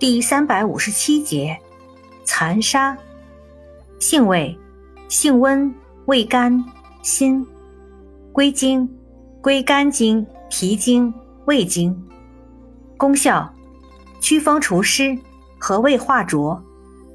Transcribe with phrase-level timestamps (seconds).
[0.00, 1.60] 第三百五十七节，
[2.24, 2.96] 残沙。
[3.98, 4.58] 性味：
[5.10, 5.74] 性温，
[6.06, 6.64] 味甘，
[7.02, 7.46] 辛。
[8.32, 8.88] 归经：
[9.42, 11.12] 归肝经、脾经、
[11.44, 11.94] 胃经。
[12.96, 13.52] 功效：
[14.22, 15.18] 祛风除湿，
[15.58, 16.58] 和胃化浊，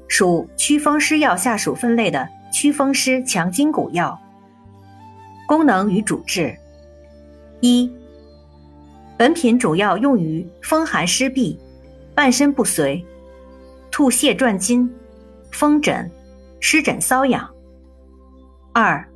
[0.06, 4.16] 属祛风湿药下属分类的祛风湿强筋骨药。
[5.48, 6.56] 功能与主治：
[7.58, 7.92] 一、
[9.18, 11.58] 本品主要用于风寒湿痹。
[12.16, 13.04] 半身不遂、
[13.90, 14.90] 吐泻转筋、
[15.52, 16.10] 风疹、
[16.60, 17.46] 湿疹瘙痒。
[18.72, 19.06] 二、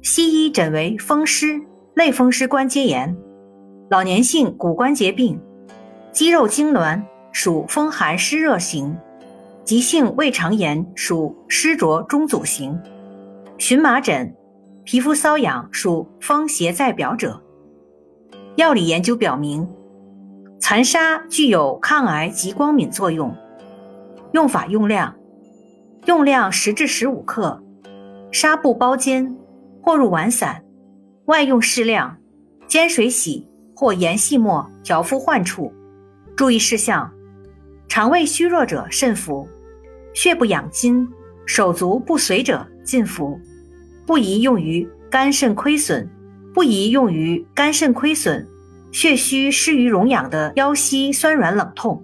[0.00, 1.60] 西医诊为风湿、
[1.94, 3.14] 类风湿关节炎、
[3.90, 5.38] 老年性骨关节病、
[6.10, 8.96] 肌肉痉挛属风寒湿热型，
[9.62, 12.80] 急性胃肠炎属湿浊中阻型，
[13.58, 14.34] 荨麻疹、
[14.84, 17.42] 皮肤瘙痒属风邪在表者。
[18.56, 19.68] 药理研究表明。
[20.58, 23.34] 残沙具有抗癌及光敏作用。
[24.32, 25.14] 用法用量：
[26.06, 27.62] 用量十至十五克，
[28.32, 29.36] 纱布包煎
[29.82, 30.64] 或入丸散，
[31.26, 32.16] 外用适量，
[32.66, 35.72] 煎水洗或研细末调敷患处。
[36.36, 37.10] 注意事项：
[37.88, 39.48] 肠胃虚弱者慎服，
[40.12, 41.08] 血不养筋、
[41.46, 43.38] 手足不遂者禁服。
[44.04, 46.08] 不宜用于肝肾亏损，
[46.52, 48.46] 不宜用于肝肾亏损。
[48.96, 52.02] 血虚失于荣养的腰膝酸软冷痛。